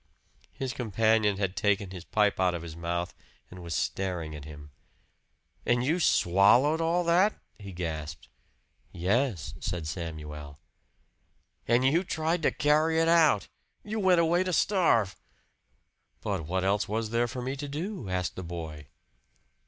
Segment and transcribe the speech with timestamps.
[0.51, 3.13] His companion had taken his pipe out of his mouth
[3.51, 4.71] and was staring at him.
[5.63, 8.27] "And you swallowed all that?" he gasped.
[8.91, 10.57] "Yes," said Samuel.
[11.67, 13.47] "And you tried to carry it out!
[13.83, 15.15] You went away to starve!"
[16.21, 18.87] "But what else was there for me to do?" asked the boy.